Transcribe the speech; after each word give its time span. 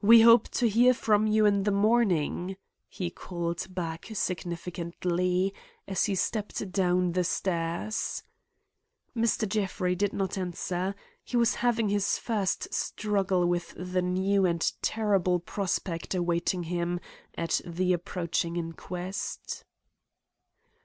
"We 0.00 0.20
hope 0.20 0.48
to 0.50 0.68
hear 0.68 0.94
from 0.94 1.26
you 1.26 1.44
in 1.44 1.64
the 1.64 1.72
morning," 1.72 2.56
he 2.88 3.10
called 3.10 3.66
back 3.68 4.06
significantly, 4.14 5.52
as 5.88 6.04
he 6.04 6.14
stepped 6.14 6.70
down 6.70 7.14
the 7.14 7.24
stairs. 7.24 8.22
Mr. 9.16 9.48
Jeffrey 9.48 9.96
did 9.96 10.12
not 10.12 10.38
answer; 10.38 10.94
he 11.24 11.36
was 11.36 11.56
having 11.56 11.88
his 11.88 12.16
first 12.16 12.72
struggle 12.72 13.44
with 13.46 13.74
the 13.76 14.02
new 14.02 14.46
and 14.46 14.72
terrible 14.82 15.40
prospect 15.40 16.14
awaiting 16.14 16.62
him 16.62 17.00
at 17.36 17.60
the 17.66 17.92
approaching 17.92 18.54
inquest. 18.54 19.64